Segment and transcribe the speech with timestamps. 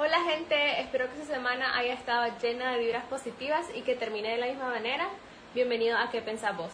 [0.00, 4.30] Hola gente, espero que esta semana haya estado llena de vibras positivas y que termine
[4.30, 5.08] de la misma manera.
[5.56, 6.70] Bienvenido a ¿Qué pensás vos?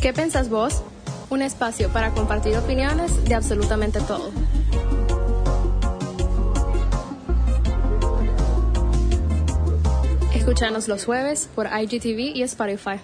[0.00, 0.82] ¿Qué pensás vos?
[1.28, 4.32] Un espacio para compartir opiniones de absolutamente todo.
[10.34, 13.00] Escúchanos los jueves por IGTV y Spotify.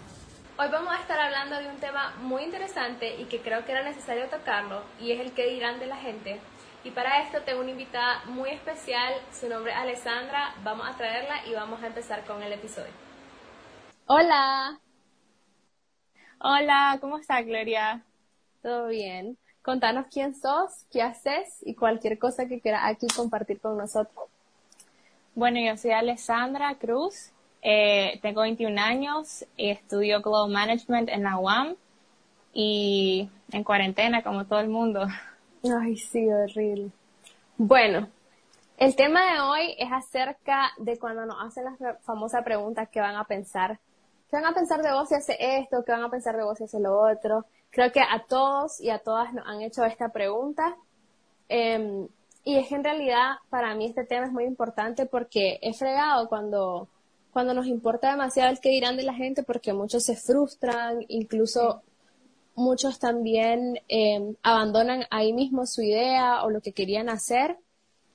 [0.56, 3.82] Hoy vamos a estar hablando de un tema muy interesante y que creo que era
[3.82, 6.40] necesario tocarlo y es el que dirán de la gente.
[6.84, 11.46] Y para esto tengo una invitada muy especial, su nombre es Alessandra, vamos a traerla
[11.46, 12.92] y vamos a empezar con el episodio.
[14.06, 14.78] Hola.
[16.38, 18.04] Hola, ¿cómo está Gloria?
[18.62, 19.38] ¿Todo bien?
[19.62, 24.26] Contanos quién sos, qué haces y cualquier cosa que quieras aquí compartir con nosotros.
[25.34, 27.30] Bueno, yo soy Alessandra Cruz,
[27.62, 31.76] eh, tengo 21 años, y estudio Global Management en la UAM
[32.52, 35.06] y en cuarentena como todo el mundo.
[35.64, 36.90] Ay, sí, horrible.
[37.56, 38.08] Bueno,
[38.76, 43.16] el tema de hoy es acerca de cuando nos hacen la famosa pregunta ¿qué van
[43.16, 43.78] a pensar?
[44.28, 45.82] ¿Qué van a pensar de vos si hace esto?
[45.84, 47.46] ¿Qué van a pensar de vos si hace lo otro?
[47.70, 50.76] Creo que a todos y a todas nos han hecho esta pregunta.
[51.48, 52.08] Em,
[52.44, 56.28] y es que en realidad para mí este tema es muy importante porque he fregado
[56.28, 56.88] cuando,
[57.32, 61.82] cuando nos importa demasiado el que dirán de la gente porque muchos se frustran, incluso
[62.54, 67.58] muchos también em, abandonan ahí mismo su idea o lo que querían hacer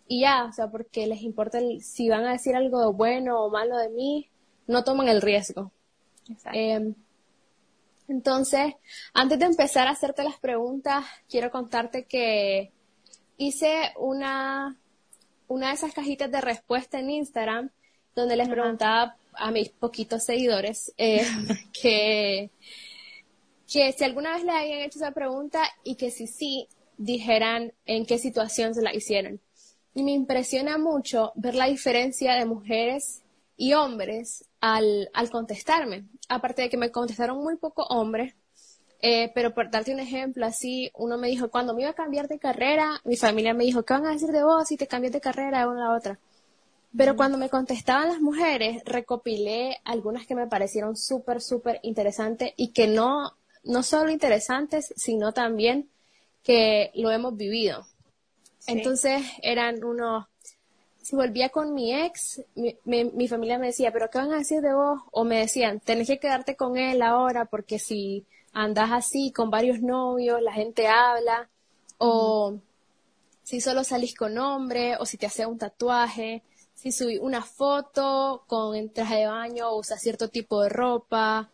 [0.07, 3.77] y ya, o sea, porque les importa si van a decir algo bueno o malo
[3.77, 4.27] de mí,
[4.65, 5.71] no toman el riesgo.
[6.51, 6.95] Em,
[8.07, 8.73] entonces,
[9.13, 12.71] antes de empezar a hacerte las preguntas, quiero contarte que
[13.37, 14.77] hice una,
[15.47, 17.69] una de esas cajitas de respuesta en Instagram
[18.15, 21.23] donde les preguntaba a mis poquitos seguidores eh,
[21.81, 22.49] que,
[23.71, 26.67] que si alguna vez le habían hecho esa pregunta y que si sí,
[26.97, 29.39] dijeran en qué situación se la hicieron.
[29.93, 33.23] Y me impresiona mucho ver la diferencia de mujeres
[33.57, 36.05] y hombres al, al contestarme.
[36.27, 38.35] Aparte de que me contestaron muy poco hombres,
[39.01, 42.27] eh, pero por darte un ejemplo, así uno me dijo, cuando me iba a cambiar
[42.27, 45.13] de carrera, mi familia me dijo, ¿qué van a decir de vos si te cambias
[45.13, 46.19] de carrera de una a la otra?
[46.97, 52.73] Pero cuando me contestaban las mujeres, recopilé algunas que me parecieron súper, súper interesantes y
[52.73, 55.89] que no, no solo interesantes, sino también
[56.43, 57.85] que lo hemos vivido.
[58.67, 60.25] Entonces eran unos,
[61.01, 64.61] si volvía con mi ex, mi, mi, familia me decía, pero ¿qué van a decir
[64.61, 65.01] de vos?
[65.11, 69.81] O me decían, tenés que quedarte con él ahora porque si andas así con varios
[69.81, 71.49] novios, la gente habla,
[71.97, 72.59] o
[73.43, 76.43] si solo salís con hombre, o si te haces un tatuaje,
[76.75, 81.49] si subí una foto con traje de baño o usas cierto tipo de ropa.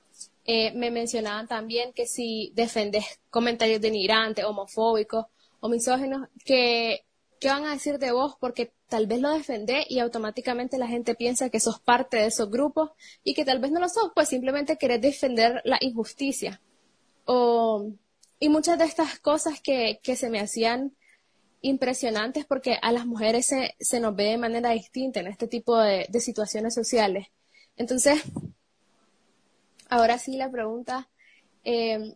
[0.45, 5.25] Eh, me mencionaban también que si defendes comentarios denigrantes, homofóbicos
[5.59, 7.05] o misóginos, que
[7.39, 11.15] qué van a decir de vos porque tal vez lo defendés y automáticamente la gente
[11.15, 12.91] piensa que sos parte de esos grupos
[13.23, 16.61] y que tal vez no lo sos, pues simplemente querés defender la injusticia.
[17.25, 17.91] O,
[18.39, 20.95] y muchas de estas cosas que, que se me hacían
[21.61, 25.79] impresionantes porque a las mujeres se, se nos ve de manera distinta en este tipo
[25.79, 27.27] de, de situaciones sociales.
[27.75, 28.21] Entonces,
[29.95, 31.07] ahora sí la pregunta,
[31.63, 32.15] eh,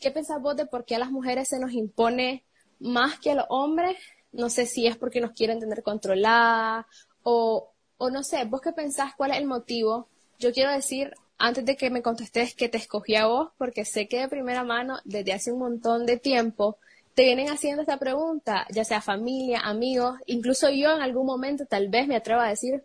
[0.00, 2.44] ¿qué pensás vos de por qué a las mujeres se nos impone
[2.80, 3.96] más que a los hombres?
[4.32, 6.86] No sé si es porque nos quieren tener controlada
[7.22, 10.08] o, o no sé, vos qué pensás, cuál es el motivo.
[10.38, 14.08] Yo quiero decir, antes de que me contestes que te escogí a vos, porque sé
[14.08, 16.78] que de primera mano, desde hace un montón de tiempo,
[17.14, 21.88] te vienen haciendo esta pregunta, ya sea familia, amigos, incluso yo en algún momento tal
[21.88, 22.84] vez me atrevo a decir,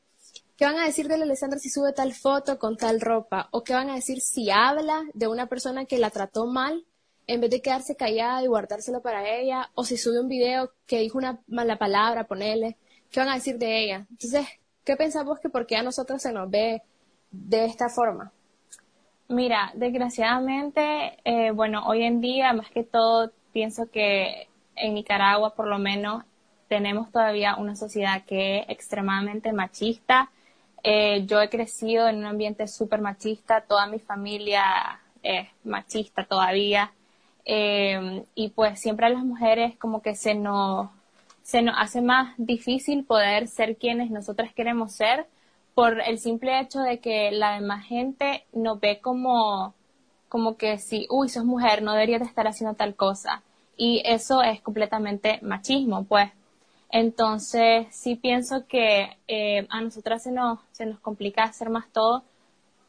[0.63, 3.49] ¿qué van a decir de la Alessandra si sube tal foto con tal ropa?
[3.51, 6.85] ¿O qué van a decir si habla de una persona que la trató mal
[7.27, 9.71] en vez de quedarse callada y guardárselo para ella?
[9.75, 12.77] ¿O si sube un video que dijo una mala palabra, ponele,
[13.11, 14.07] ¿qué van a decir de ella?
[14.09, 14.47] Entonces,
[14.85, 16.81] ¿qué pensamos que por qué a nosotros se nos ve
[17.29, 18.31] de esta forma?
[19.27, 24.47] Mira, desgraciadamente, eh, bueno, hoy en día, más que todo, pienso que
[24.77, 26.23] en Nicaragua por lo menos
[26.69, 30.31] tenemos todavía una sociedad que es extremadamente machista.
[30.83, 36.91] Eh, yo he crecido en un ambiente súper machista, toda mi familia es machista todavía.
[37.45, 40.89] Eh, y pues siempre a las mujeres como que se nos,
[41.43, 45.25] se nos hace más difícil poder ser quienes nosotras queremos ser
[45.75, 49.73] por el simple hecho de que la demás gente nos ve como
[50.33, 53.43] como que si, uy, sos mujer, no deberías de estar haciendo tal cosa.
[53.77, 56.31] Y eso es completamente machismo, pues.
[56.93, 62.23] Entonces, sí pienso que eh, a nosotras se nos, se nos complica hacer más todo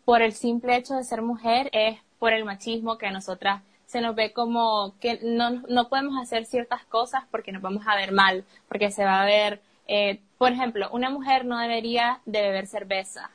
[0.05, 4.01] por el simple hecho de ser mujer, es por el machismo que a nosotras se
[4.03, 8.12] nos ve como que no, no podemos hacer ciertas cosas porque nos vamos a ver
[8.12, 12.67] mal, porque se va a ver Eh, por ejemplo, una mujer no debería de beber
[12.67, 13.31] cerveza.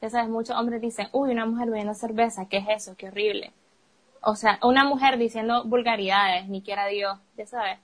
[0.00, 2.94] Ya sabes, muchos hombres dicen, uy, una mujer bebiendo cerveza, ¿qué es eso?
[2.96, 3.52] Qué horrible.
[4.22, 7.78] O sea, una mujer diciendo vulgaridades, ni quiera Dios, ya sabes.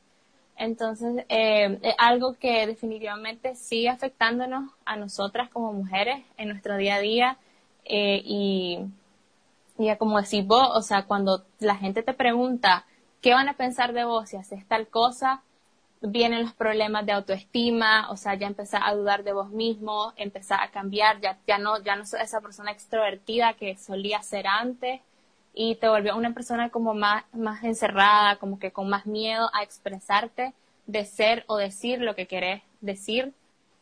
[0.57, 6.97] Entonces, eh, es algo que definitivamente sigue afectándonos a nosotras como mujeres en nuestro día
[6.97, 7.39] a día.
[7.85, 8.81] Eh, y,
[9.79, 12.87] y como decís vos, o sea, cuando la gente te pregunta
[13.21, 15.43] qué van a pensar de vos si haces tal cosa,
[16.01, 20.61] vienen los problemas de autoestima, o sea, ya empezás a dudar de vos mismo, empezás
[20.63, 25.01] a cambiar, ya, ya no, ya no sos esa persona extrovertida que solía ser antes
[25.59, 29.63] y te volvió una persona como más, más encerrada, como que con más miedo a
[29.63, 30.53] expresarte,
[30.87, 33.33] de ser o decir lo que querés decir,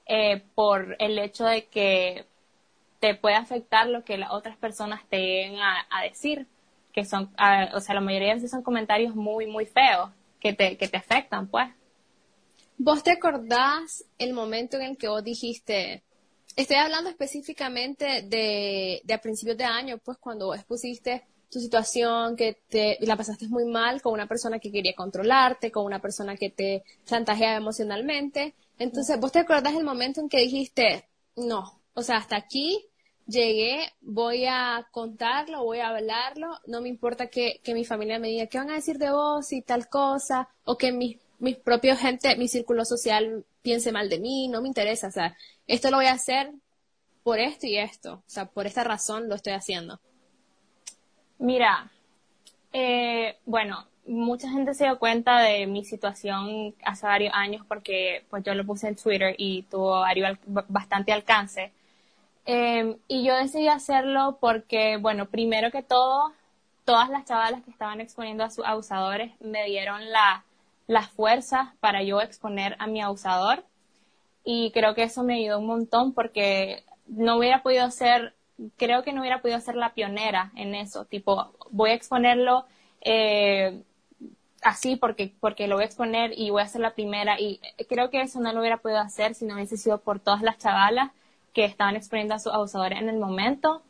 [0.06, 2.26] eh, por el hecho de que
[3.00, 6.46] te puede afectar lo que las otras personas te lleguen a, decir,
[6.92, 7.28] que son,
[7.74, 10.96] o sea, la mayoría de veces son comentarios muy, muy feos, que te, que te
[10.96, 11.68] afectan, pues.
[12.78, 16.04] ¿Vos te acordás el momento en el que vos dijiste,
[16.54, 22.58] estoy hablando específicamente de, de a principios de año, pues cuando expusiste tu situación, que
[22.68, 26.50] te la pasaste muy mal con una persona que quería controlarte, con una persona que
[26.50, 28.54] te chantajeaba emocionalmente.
[28.78, 32.86] Entonces, ¿vos te acordás el momento en que dijiste, no, o sea, hasta aquí
[33.26, 38.28] llegué, voy a contarlo, voy a hablarlo, no me importa que, que mi familia me
[38.28, 41.96] diga qué van a decir de vos y tal cosa, o que mi, mi propio
[41.96, 45.36] gente, mi círculo social piense mal de mí, no me interesa, o sea,
[45.66, 46.52] esto lo voy a hacer
[47.22, 50.00] por esto y esto, o sea, por esta razón lo estoy haciendo.
[51.38, 51.90] Mira,
[52.72, 58.42] eh, bueno, mucha gente se dio cuenta de mi situación hace varios años porque pues
[58.44, 60.04] yo lo puse en Twitter y tuvo
[60.68, 61.72] bastante alcance.
[62.46, 66.32] Em, y yo decidí hacerlo porque, bueno, primero que todo,
[66.84, 70.02] todas las chavalas que estaban exponiendo a sus abusadores me dieron
[70.86, 73.64] las fuerzas para yo exponer a mi abusador.
[74.44, 78.34] Y creo que eso me ayudó un montón porque no hubiera podido ser
[78.76, 82.66] creo que no hubiera podido ser la pionera en eso, tipo, voy a exponerlo
[83.00, 83.82] eh,
[84.62, 88.10] así porque, porque lo voy a exponer y voy a ser la primera y creo
[88.10, 91.10] que eso no lo hubiera podido hacer si no hubiese sido por todas las chavalas
[91.52, 93.82] que estaban exponiendo a sus abusadores en el momento.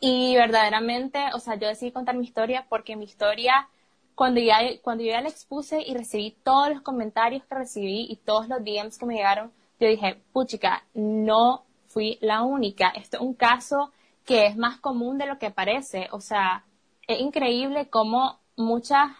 [0.00, 3.68] Y verdaderamente, o sea, yo decidí contar mi historia porque mi historia,
[4.14, 8.16] cuando ya, cuando yo ya la expuse y recibí todos los comentarios que recibí y
[8.16, 11.64] todos los DMs que me llegaron, yo dije, puchica, no
[11.98, 12.90] fui la única.
[12.90, 13.90] Esto es un caso
[14.24, 16.06] que es más común de lo que parece.
[16.12, 16.64] O sea,
[17.08, 19.10] es increíble cómo muchas,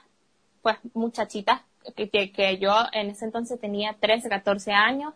[0.63, 1.63] pues, muchachitas
[1.97, 5.13] que, que, yo en ese entonces tenía 13, 14 años,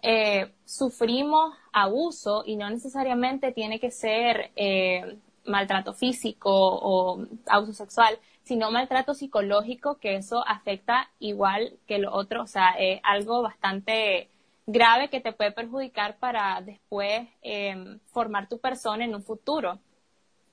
[0.00, 8.18] eh, sufrimos abuso y no necesariamente tiene que ser eh, maltrato físico o abuso sexual,
[8.44, 14.30] sino maltrato psicológico, que eso afecta igual que lo otro, o sea, es algo bastante
[14.66, 19.78] grave que te puede perjudicar para después em, formar tu persona en un futuro.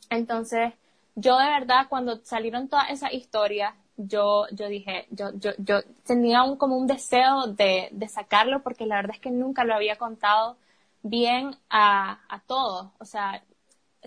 [0.09, 0.73] Entonces,
[1.15, 6.43] yo de verdad, cuando salieron todas esas historias, yo, yo dije, yo, yo, yo tenía
[6.43, 9.97] un, como un deseo de, de sacarlo porque la verdad es que nunca lo había
[9.97, 10.57] contado
[11.03, 12.89] bien a, a todos.
[12.99, 13.43] O sea,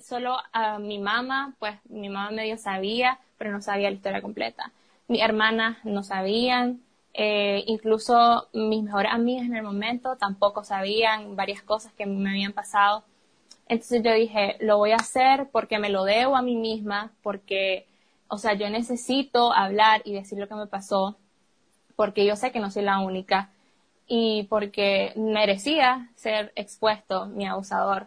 [0.02, 4.72] solo a mi mamá, pues mi mamá medio sabía, pero no sabía la historia completa.
[5.08, 6.82] Mis hermanas no sabían,
[7.14, 12.52] eh, incluso mis mejores amigas en el momento tampoco sabían varias cosas que me habían
[12.52, 13.04] pasado.
[13.68, 17.86] Entonces yo dije, lo voy a hacer porque me lo debo a mí misma, porque,
[18.28, 21.16] o sea, yo necesito hablar y decir lo que me pasó,
[21.96, 23.50] porque yo sé que no soy la única
[24.06, 28.06] y porque merecía ser expuesto mi abusador.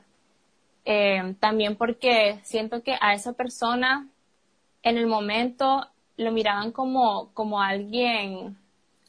[0.86, 4.08] Eh, también porque siento que a esa persona
[4.84, 8.58] en el momento lo miraban como, como alguien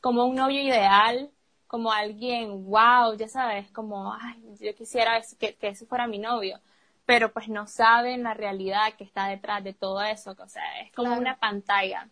[0.00, 1.30] como un novio ideal,
[1.66, 6.58] como alguien, wow, ya sabes, como, ay, yo quisiera que, que ese fuera mi novio,
[7.04, 10.92] pero pues no saben la realidad que está detrás de todo eso, o sea, es
[10.92, 12.08] como una pantalla.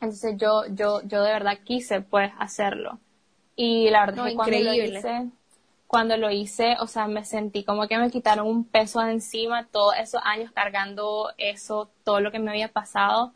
[0.00, 2.98] Entonces yo, yo, yo de verdad quise pues hacerlo.
[3.54, 5.30] Y la verdad es que cuando lo hice,
[5.86, 9.66] cuando lo hice, o sea, me sentí como que me quitaron un peso de encima
[9.68, 13.32] todos esos años cargando eso, todo lo que me había pasado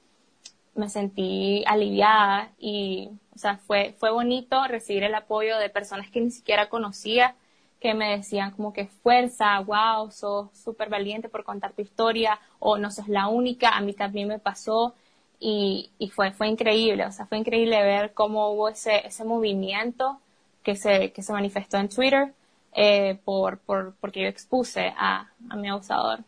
[0.74, 3.10] me sentí aliviada y,
[3.40, 7.34] sea, fue, fue bonito recibir el apoyo de personas que ni siquiera conocía,
[7.80, 12.78] que me decían como que fuerza, wow, sos súper valiente por contar tu historia, o
[12.78, 14.94] no sos la única, a mí también me pasó,
[15.38, 20.20] y, y fue, fue increíble, o sea, fue increíble ver cómo hubo ese, ese movimiento
[20.62, 22.34] que se, que se manifestó en Twitter,
[22.72, 26.20] eh, por, por, porque yo expuse a, a mi abusador.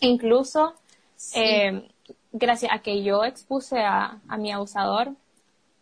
[0.00, 0.74] Incluso,
[1.34, 1.88] eh,
[2.32, 5.12] gracias a que yo expuse a, mi abusador,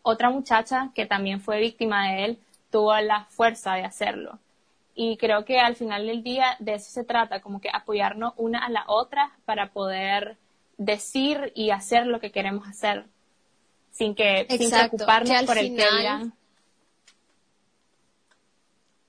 [0.02, 2.38] otra muchacha que también fue víctima de él
[2.71, 4.38] tuvo la fuerza de hacerlo.
[4.95, 8.64] Y creo que al final del día de eso se trata, como que apoyarnos una
[8.64, 10.37] a la otra para poder
[10.76, 13.04] decir y hacer lo que queremos hacer
[13.90, 16.33] sin que sin preocuparnos por el que dirán.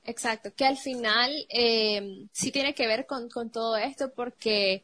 [0.04, 4.84] Exacto, que al final eh, sí tiene que ver con, con todo esto porque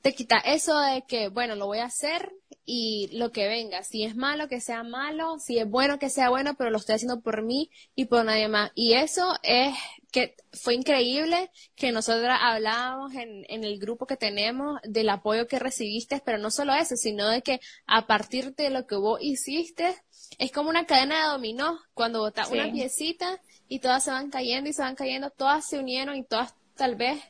[0.00, 2.32] te quita eso de que, bueno, lo voy a hacer
[2.66, 3.82] y lo que venga.
[3.82, 5.38] Si es malo, que sea malo.
[5.38, 8.48] Si es bueno, que sea bueno, pero lo estoy haciendo por mí y por nadie
[8.48, 8.70] más.
[8.74, 9.74] Y eso es
[10.10, 15.58] que fue increíble que nosotras hablábamos en, en el grupo que tenemos del apoyo que
[15.58, 19.94] recibiste, pero no solo eso, sino de que a partir de lo que vos hiciste,
[20.38, 21.78] es como una cadena de dominó.
[21.92, 25.78] Cuando botas una piecita y todas se van cayendo y se van cayendo, todas se
[25.78, 27.22] unieron y todas tal vez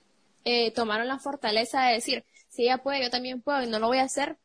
[0.45, 3.89] eh, tomaron la fortaleza de decir, si ella puede, yo también puedo y no lo
[3.89, 4.39] voy a hacer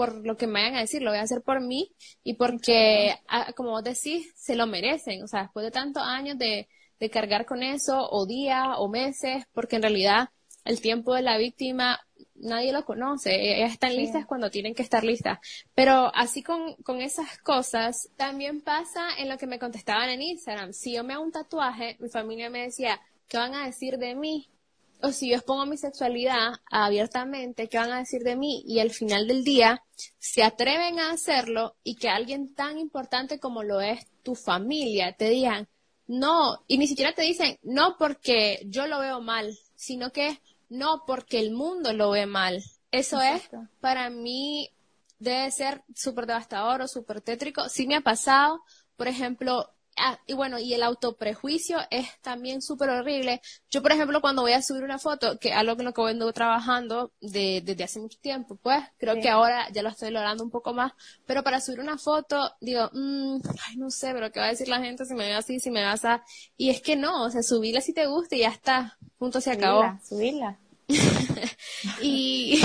[0.00, 3.16] por lo que me vayan a decir, lo voy a hacer por mí y porque,
[3.28, 5.22] ah, como vos decís, se lo merecen.
[5.22, 9.44] O sea, después de tantos años de, de cargar con eso, o días, o meses,
[9.52, 10.30] porque en realidad
[10.64, 12.00] el tiempo de la víctima
[12.34, 13.30] nadie lo conoce.
[13.30, 15.38] E-, ellas están listas cuando tienen que estar listas.
[15.74, 20.72] Pero así con, con esas cosas, también pasa en lo que me contestaban en Instagram.
[20.72, 24.14] Si yo me hago un tatuaje, mi familia me decía, ¿qué van a decir de
[24.14, 24.48] mí?
[25.02, 28.62] O si yo expongo mi sexualidad abiertamente, ¿qué van a decir de mí?
[28.66, 29.82] Y al final del día
[30.18, 35.28] se atreven a hacerlo y que alguien tan importante como lo es tu familia te
[35.28, 35.68] digan,
[36.06, 41.04] no, y ni siquiera te dicen, no porque yo lo veo mal, sino que no
[41.06, 42.62] porque el mundo lo ve mal.
[42.90, 43.48] Eso es,
[43.80, 44.70] para mí,
[45.20, 47.68] debe ser súper devastador o súper tétrico.
[47.68, 48.62] Sí me ha pasado,
[48.96, 49.70] por ejemplo,
[50.02, 53.42] Ah, y bueno, y el autoprejuicio es también súper horrible.
[53.70, 56.32] Yo, por ejemplo, cuando voy a subir una foto, que algo con lo que vengo
[56.32, 60.72] trabajando desde hace mucho tiempo, pues creo que ahora ya lo estoy logrando un poco
[60.72, 60.92] más,
[61.26, 64.68] pero para subir una foto, digo, mmm, ay, no sé, pero ¿qué va a decir
[64.68, 66.08] la gente si me ve así, si me ve así?
[66.56, 69.50] Y es que no, o sea, subirla si te gusta y ya está, punto se
[69.50, 69.84] acabó.
[70.02, 70.58] Subirla.
[72.00, 72.58] y,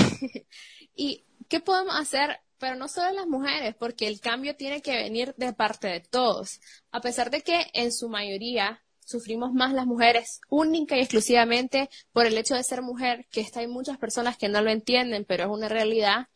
[0.96, 5.34] y, ¿qué podemos hacer pero no solo las mujeres, porque el cambio tiene que venir
[5.36, 6.60] de parte de todos.
[6.90, 12.26] A pesar de que en su mayoría sufrimos más las mujeres única y exclusivamente por
[12.26, 15.44] el hecho de ser mujer, que está hay muchas personas que no lo entienden, pero
[15.44, 16.28] es una realidad,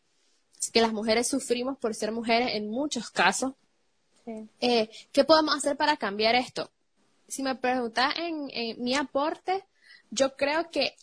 [0.71, 3.53] que las mujeres sufrimos por ser mujeres en muchos casos.
[4.59, 6.71] Eh, ¿Qué podemos hacer para cambiar esto?
[7.27, 9.65] Si me preguntas en, en mi aporte,
[10.11, 10.95] yo creo que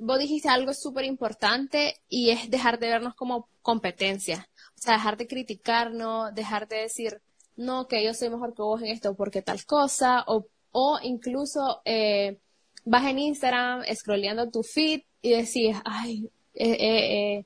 [0.00, 4.48] vos dijiste algo súper importante y es dejar de vernos como competencia.
[4.76, 7.20] O sea, dejar de criticarnos, dejar de decir,
[7.56, 11.82] no, que yo soy mejor que vos en esto porque tal cosa, o, o incluso
[11.84, 12.38] eh,
[12.84, 17.44] vas en Instagram scrolleando tu feed y decís, ay, eh, eh, eh,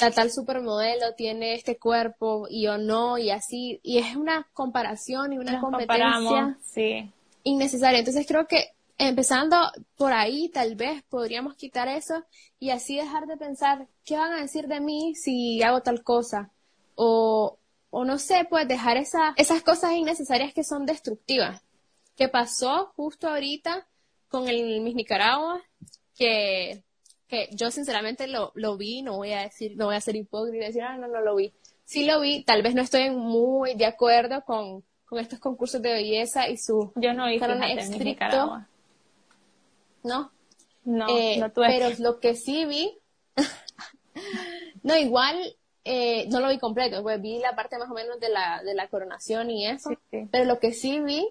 [0.00, 5.32] la tal supermodelo tiene este cuerpo y yo no, y así, y es una comparación
[5.32, 7.10] y una competencia sí.
[7.44, 8.00] innecesaria.
[8.00, 9.56] Entonces creo que empezando
[9.96, 12.24] por ahí, tal vez podríamos quitar eso
[12.58, 16.50] y así dejar de pensar, ¿qué van a decir de mí si hago tal cosa?
[16.96, 17.58] O,
[17.90, 21.62] o no sé, pues dejar esa, esas cosas innecesarias que son destructivas.
[22.16, 23.86] ¿Qué pasó justo ahorita
[24.28, 25.62] con el Miss Nicaragua?
[26.16, 26.82] Que,
[27.28, 30.64] que yo sinceramente lo, lo vi, no voy a decir, no voy a ser hipócrita
[30.64, 31.54] y decir, ah, no, no lo vi.
[31.84, 35.92] Sí lo vi, tal vez no estoy muy de acuerdo con, con estos concursos de
[35.92, 38.68] belleza y su yo no vi Nicaragua
[40.02, 40.30] ¿no?
[40.84, 41.66] No, eh, no tuve.
[41.68, 42.98] Pero lo que sí vi,
[44.82, 45.36] no, igual
[45.84, 48.74] eh, no lo vi completo, pues vi la parte más o menos de la, de
[48.74, 49.90] la coronación y eso,
[50.30, 51.28] pero lo que sí vi,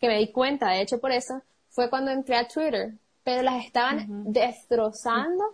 [0.00, 3.64] que me di cuenta, de hecho por eso, fue cuando entré a Twitter, pero las
[3.64, 5.44] estaban destrozando,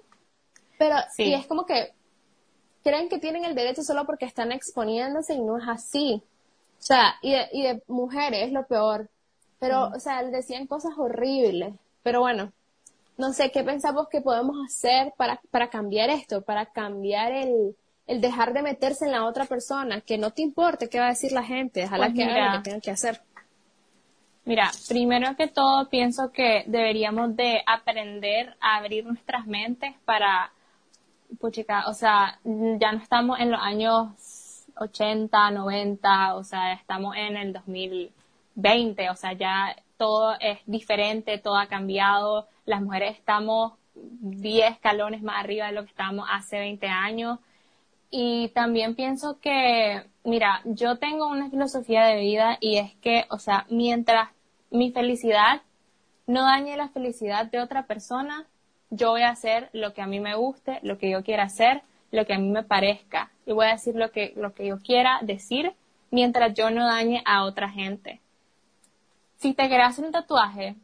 [0.79, 1.33] pero sí.
[1.33, 1.93] es como que
[2.83, 6.23] creen que tienen el derecho solo porque están exponiéndose y no es así.
[6.79, 9.09] O sea, y de, y de mujeres es lo peor.
[9.59, 11.75] Pero, o sea, decían cosas horribles.
[12.07, 12.53] Pero bueno,
[13.19, 17.75] no sé, ¿qué pensamos que podemos hacer para, para cambiar esto, para cambiar el,
[18.07, 21.09] el dejar de meterse en la otra persona, que no te importe qué va a
[21.09, 23.21] decir la gente, déjala pues que haga lo que tenga que hacer.
[24.45, 30.53] Mira, primero que todo pienso que deberíamos de aprender a abrir nuestras mentes para,
[31.41, 37.37] puchica, o sea, ya no estamos en los años 80, 90, o sea, estamos en
[37.37, 44.73] el 2020, o sea, ya todo es diferente, todo ha cambiado, las mujeres estamos 10
[44.73, 47.39] escalones más arriba de lo que estábamos hace 20 años.
[48.11, 53.39] Y también pienso que, mira, yo tengo una filosofía de vida y es que, o
[53.39, 54.31] sea, mientras
[54.71, 55.63] mi felicidad
[56.27, 58.47] no dañe la felicidad de otra persona,
[58.91, 61.83] yo voy a hacer lo que a mí me guste, lo que yo quiera hacer,
[62.11, 63.31] lo que a mí me parezca.
[63.45, 65.75] Y voy a decir lo que, lo que yo quiera decir
[66.11, 68.21] mientras yo no dañe a otra gente.
[69.39, 70.77] Si te hacer un tatuaje,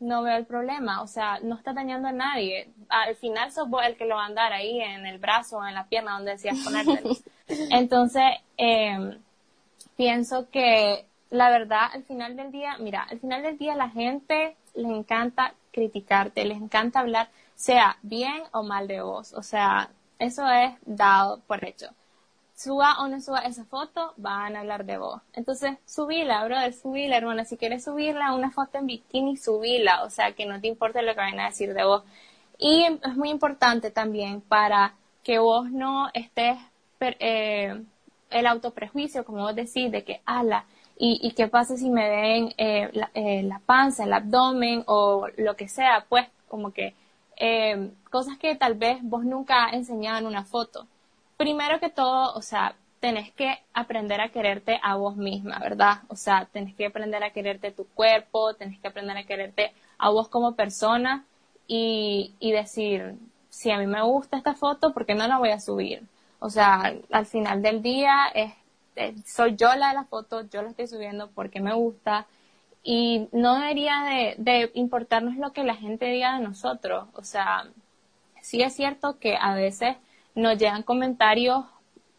[0.00, 2.72] no veo el problema, o sea, no está dañando a nadie.
[2.88, 5.66] Al final sos vos el que lo va a andar ahí en el brazo o
[5.66, 7.16] en la pierna donde decías ponértelo.
[7.70, 8.24] Entonces,
[8.56, 9.18] eh,
[9.96, 14.56] pienso que la verdad, al final del día, mira, al final del día la gente
[14.74, 19.34] les encanta criticarte, les encanta hablar, sea bien o mal de vos.
[19.34, 21.90] O sea, eso es dado por hecho
[22.62, 25.22] suba o no suba esa foto, van a hablar de vos.
[25.32, 27.44] Entonces, subila, brother, subila, hermana.
[27.44, 30.04] Si quieres subirla, una foto en bikini, subila.
[30.04, 32.02] O sea, que no te importe lo que vayan a decir de vos.
[32.58, 36.58] Y es muy importante también para que vos no estés
[37.00, 37.82] eh,
[38.30, 40.66] el autoprejuicio, como vos decís, de que, ala,
[40.98, 45.28] y, y qué pasa si me ven eh, la, eh, la, panza, el abdomen o
[45.38, 46.94] lo que sea, pues como que
[47.36, 50.86] eh, cosas que tal vez vos nunca enseñado en una foto
[51.40, 56.02] primero que todo, o sea, tenés que aprender a quererte a vos misma, ¿verdad?
[56.08, 60.10] O sea, tenés que aprender a quererte tu cuerpo, tenés que aprender a quererte a
[60.10, 61.24] vos como persona
[61.66, 63.14] y, decir,
[63.48, 66.02] si a mí me gusta esta foto, ¿por qué no la voy a subir?
[66.40, 68.52] O sea, al final del día es,
[69.24, 72.26] soy yo la de la foto, yo la estoy subiendo porque me gusta
[72.82, 77.08] y no debería de, de importarnos lo que la gente diga de nosotros.
[77.14, 77.64] O sea,
[78.42, 79.96] sí es cierto que a veces
[80.34, 81.64] nos llegan comentarios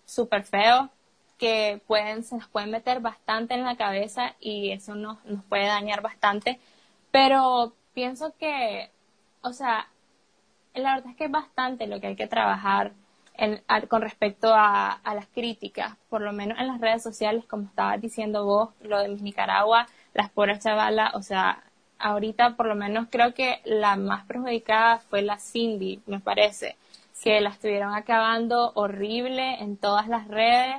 [0.06, 0.90] súper feos
[1.38, 5.66] que pueden, se nos pueden meter bastante en la cabeza y eso nos, nos puede
[5.66, 6.60] dañar bastante.
[7.12, 8.92] Pero pienso que,
[9.42, 9.88] o sea,
[10.76, 12.94] la verdad es que es bastante lo que hay que trabajar
[13.90, 18.00] con respecto a, a, las críticas, por lo menos en las redes sociales, como estabas
[18.00, 21.64] diciendo vos, lo de Nicaragua, las pobres chavalas, o sea,
[21.98, 26.76] ahorita por lo menos creo que la más perjudicada fue la Cindy, me parece
[27.22, 30.76] que la estuvieron acabando horrible en todas las redes.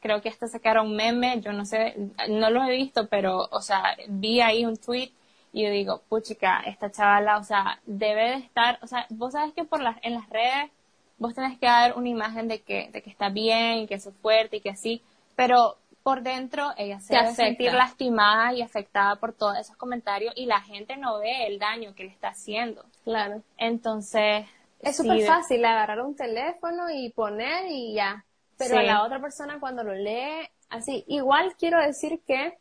[0.00, 1.94] Creo que hasta sacaron meme, yo no sé,
[2.28, 5.10] no lo he visto, pero, o sea, vi ahí un tweet
[5.52, 9.54] y yo digo, puchica, esta chavala, o sea, debe de estar, o sea, vos sabes
[9.54, 10.70] que por las, en las redes
[11.18, 14.08] vos tenés que dar una imagen de que, de que está bien y que es
[14.20, 15.02] fuerte y que así,
[15.34, 20.44] pero por dentro ella se debe sentir lastimada y afectada por todos esos comentarios y
[20.44, 22.84] la gente no ve el daño que le está haciendo.
[23.04, 23.42] Claro.
[23.56, 24.46] Entonces,
[24.90, 28.24] es súper fácil agarrar un teléfono y poner y ya.
[28.58, 31.04] Pero a la otra persona cuando lo lee, así.
[31.08, 32.58] Igual quiero decir que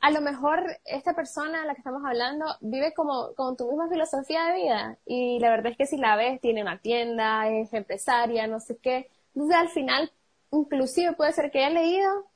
[0.00, 3.88] a lo mejor esta persona a la que estamos hablando vive como con tu misma
[3.88, 4.98] filosofía de vida.
[5.06, 8.76] Y la verdad es que si la ves, tiene una tienda, es empresaria, no sé
[8.76, 9.08] qué.
[9.34, 10.12] Entonces al final,
[10.50, 12.26] inclusive puede ser que haya leído,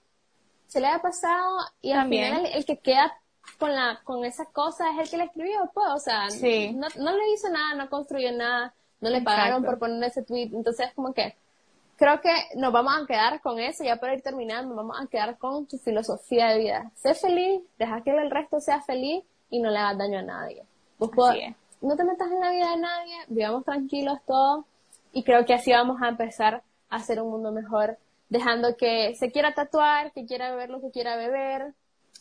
[0.67, 3.13] se le haya pasado y al final el, el que queda
[3.59, 7.17] con la con esa cosa es el que le escribió, pues, o sea, no, no
[7.17, 11.13] le hizo nada, no construyó nada, no le pagaron por poner ese tweet, entonces como
[11.13, 11.37] que
[11.97, 15.37] creo que nos vamos a quedar con eso, ya para ir terminando, vamos a quedar
[15.39, 16.91] con tu filosofía de vida.
[16.95, 20.65] Sé feliz, deja que el resto sea feliz y no le hagas daño a nadie.
[21.83, 24.65] no te metas en la vida de nadie, vivamos tranquilos todos
[25.13, 29.33] y creo que así vamos a empezar a hacer un mundo mejor, dejando que se
[29.33, 31.75] quiera tatuar, que quiera beber lo que quiera beber,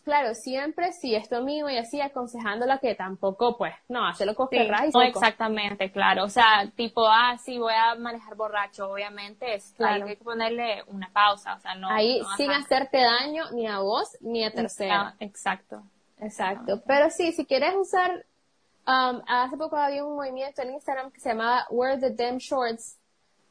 [0.04, 4.50] claro, siempre si es tu amigo y así aconsejándola que tampoco, pues, no, hazlo con
[4.50, 4.58] sí,
[4.94, 6.26] No, exactamente, claro.
[6.26, 10.06] O sea, tipo, ah, sí, voy a manejar borracho, obviamente, es claro.
[10.06, 11.90] hay que ponerle una pausa, o sea, no.
[11.90, 15.14] Ahí, sin hacerte daño ni a vos ni a terceros.
[15.20, 15.84] exacto.
[16.22, 16.82] Exacto.
[16.86, 18.26] Pero sí, si quieres usar,
[18.88, 22.98] um, hace poco había un movimiento en Instagram que se llamaba Wear the Damn Shorts,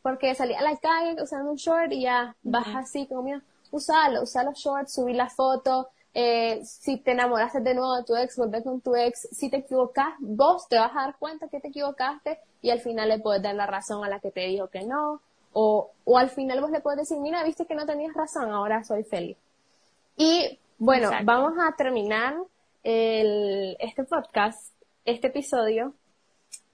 [0.02, 4.22] porque salía a la calle usando un short y ya vas así como, mira, usalo,
[4.22, 8.36] usa los shorts, subí la foto, eh, si te enamoraste de nuevo de tu ex,
[8.36, 11.68] volver con tu ex, si te equivocas, vos te vas a dar cuenta que te
[11.68, 14.82] equivocaste y al final le puedes dar la razón a la que te dijo que
[14.82, 15.20] no,
[15.52, 18.82] o, o al final vos le puedes decir, mira, viste que no tenías razón, ahora
[18.82, 19.36] soy feliz.
[20.16, 22.36] Y bueno, vamos a terminar
[22.82, 25.94] el, este podcast, este episodio,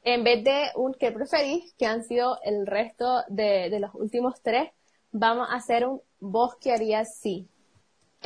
[0.03, 4.40] en vez de un que preferís, que han sido el resto de, de los últimos
[4.40, 4.70] tres,
[5.12, 7.49] vamos a hacer un vos que harías sí.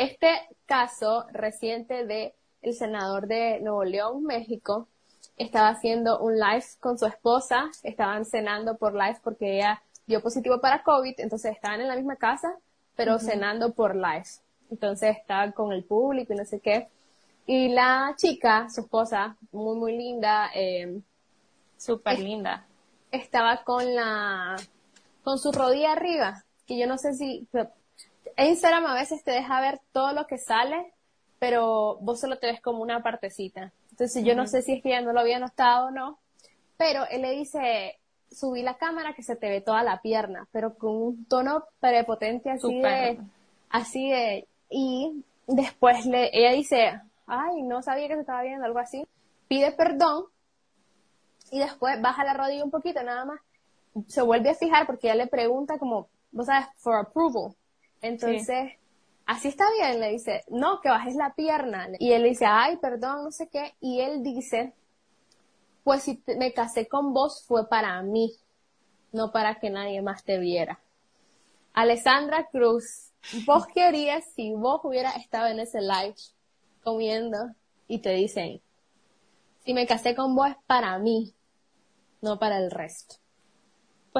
[0.00, 4.88] Este caso reciente de el senador de Nuevo León, México,
[5.36, 10.58] estaba haciendo un live con su esposa, estaban cenando por live porque ella dio positivo
[10.58, 12.56] para COVID, entonces estaban en la misma casa,
[12.96, 14.24] pero cenando por live.
[14.70, 16.88] Entonces estaban con el público y no sé qué.
[17.44, 20.98] Y la chica, su esposa, muy, muy linda, eh,
[21.76, 22.66] súper linda,
[23.10, 24.56] estaba con la,
[25.22, 27.46] con su rodilla arriba, que yo no sé si,
[28.36, 30.92] Instagram a veces te deja ver todo lo que sale,
[31.38, 33.72] pero vos solo te ves como una partecita.
[33.90, 36.18] Entonces yo no sé si es que ya no lo había notado o no,
[36.76, 37.98] pero él le dice,
[38.30, 42.50] subí la cámara que se te ve toda la pierna, pero con un tono prepotente
[42.50, 43.20] así de,
[43.68, 48.78] así de, y después le, ella dice, ay, no sabía que se estaba viendo, algo
[48.78, 49.06] así,
[49.48, 50.24] pide perdón
[51.50, 53.40] y después baja la rodilla un poquito, nada más,
[54.06, 57.54] se vuelve a fijar porque ella le pregunta como, vos sabes, for approval.
[58.02, 58.72] Entonces,
[59.26, 61.88] así está bien, le dice, no, que bajes la pierna.
[61.98, 63.74] Y él le dice, ay, perdón, no sé qué.
[63.80, 64.72] Y él dice,
[65.84, 68.32] pues si me casé con vos fue para mí,
[69.12, 70.80] no para que nadie más te viera.
[71.72, 73.12] Alessandra Cruz,
[73.46, 76.16] ¿vos qué harías si vos hubieras estado en ese live
[76.82, 77.54] comiendo
[77.86, 78.60] y te dicen,
[79.64, 81.32] si me casé con vos es para mí,
[82.20, 83.16] no para el resto?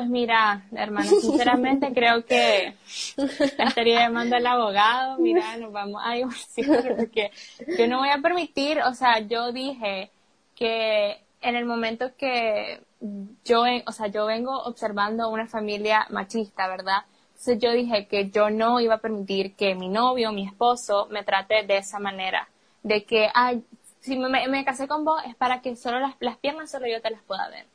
[0.00, 2.74] Pues mira, hermano, sinceramente creo que
[3.18, 7.30] estaría llamando al abogado, mira, nos vamos a divorciar porque
[7.78, 10.10] yo no voy a permitir, o sea, yo dije
[10.54, 12.80] que en el momento que
[13.44, 17.04] yo, o sea, yo vengo observando una familia machista, ¿verdad?
[17.32, 21.24] Entonces yo dije que yo no iba a permitir que mi novio, mi esposo, me
[21.24, 22.48] trate de esa manera,
[22.82, 23.62] de que, ay,
[24.00, 27.02] si me, me casé con vos es para que solo las, las piernas solo yo
[27.02, 27.66] te las pueda ver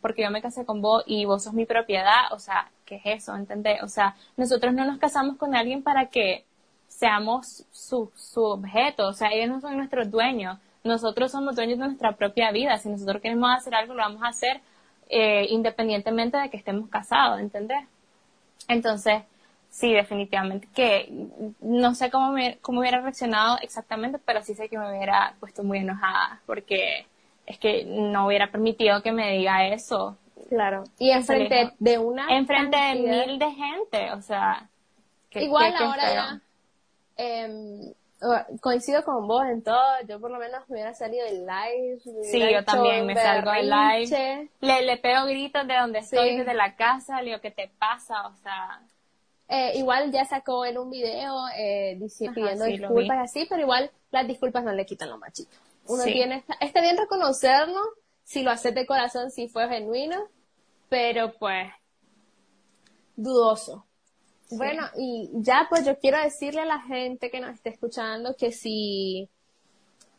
[0.00, 3.22] porque yo me casé con vos y vos sos mi propiedad, o sea, ¿qué es
[3.22, 3.36] eso?
[3.36, 3.82] ¿Entendés?
[3.82, 6.44] O sea, nosotros no nos casamos con alguien para que
[6.88, 11.86] seamos su, su objeto, o sea, ellos no son nuestros dueños, nosotros somos dueños de
[11.86, 14.60] nuestra propia vida, si nosotros queremos hacer algo, lo vamos a hacer
[15.08, 17.86] eh, independientemente de que estemos casados, ¿entendés?
[18.68, 19.22] Entonces,
[19.70, 21.08] sí, definitivamente, que
[21.60, 25.62] no sé cómo, me, cómo hubiera reaccionado exactamente, pero sí sé que me hubiera puesto
[25.62, 27.06] muy enojada, porque
[27.48, 30.18] es que no hubiera permitido que me diga eso.
[30.50, 30.84] Claro.
[30.98, 32.36] Y enfrente de una.
[32.36, 34.68] Enfrente de mil de gente, o sea.
[35.34, 36.40] igual ahora ya.
[37.16, 37.92] Em,
[38.60, 39.82] coincido con vos en todo.
[40.06, 42.00] Yo por lo menos me hubiera salido del live.
[42.24, 44.50] Sí, yo también me salgo del live.
[44.60, 47.22] Le, le pego gritos de donde estoy, desde la casa.
[47.22, 48.26] Le digo, ¿qué te pasa?
[48.26, 48.80] O sea.
[49.50, 51.98] Eh, igual ya sacó en un video eh,
[52.34, 55.56] pidiendo disculpas y así, pero igual las disculpas no le quitan lo machito.
[55.88, 57.80] Uno tiene, está bien reconocerlo,
[58.24, 60.16] si lo haces de corazón, si fue genuino,
[60.88, 61.68] pero pues,
[63.16, 63.86] dudoso.
[64.50, 68.52] Bueno, y ya pues yo quiero decirle a la gente que nos esté escuchando que
[68.52, 69.28] si,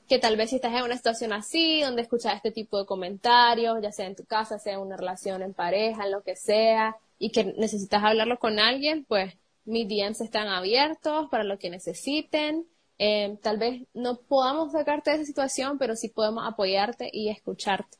[0.07, 3.77] que tal vez si estás en una situación así, donde escuchas este tipo de comentarios,
[3.81, 6.97] ya sea en tu casa, sea en una relación en pareja, en lo que sea,
[7.17, 12.65] y que necesitas hablarlo con alguien, pues mis DMs están abiertos para lo que necesiten.
[13.01, 17.97] Eh, tal vez no podamos sacarte de esa situación, pero sí podemos apoyarte y escucharte.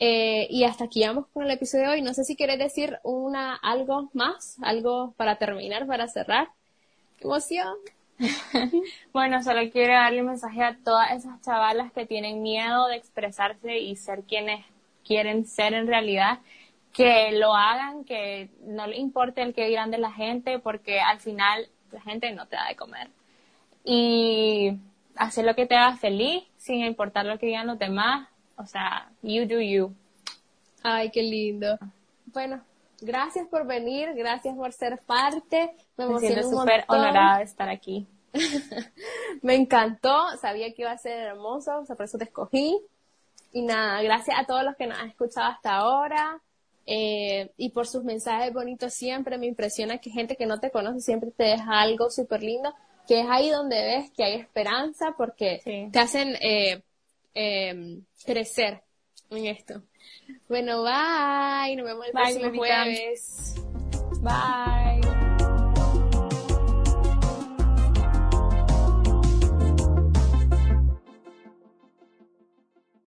[0.00, 2.02] Eh, y hasta aquí vamos con el episodio de hoy.
[2.02, 6.48] No sé si quieres decir una, algo más, algo para terminar, para cerrar.
[7.16, 7.74] ¡Qué emoción!
[9.12, 13.78] bueno, solo quiero darle un mensaje a todas esas chavalas que tienen miedo de expresarse
[13.78, 14.64] y ser quienes
[15.04, 16.40] quieren ser en realidad,
[16.92, 21.20] que lo hagan, que no le importe el que dirán de la gente, porque al
[21.20, 23.08] final la gente no te da de comer
[23.90, 24.78] y
[25.16, 28.28] hacer lo que te haga feliz sin importar lo que digan los demás.
[28.56, 29.94] O sea, you do you.
[30.82, 31.78] Ay, qué lindo.
[32.26, 32.60] Bueno,
[33.00, 35.74] gracias por venir, gracias por ser parte.
[35.96, 38.06] Me, Me siento súper honorada de estar aquí.
[39.42, 42.78] Me encantó, sabía que iba a ser hermoso, o sea, por eso te escogí.
[43.54, 46.42] Y nada, gracias a todos los que nos han escuchado hasta ahora.
[46.84, 49.38] Eh, y por sus mensajes bonitos siempre.
[49.38, 52.74] Me impresiona que gente que no te conoce siempre te deja algo súper lindo
[53.08, 56.82] que es ahí donde ves que hay esperanza porque te hacen eh,
[57.32, 58.82] em, crecer
[59.30, 59.82] en esto.
[60.46, 63.54] Bueno, bye, nos vemos el próximo jueves.
[64.20, 65.17] Bye.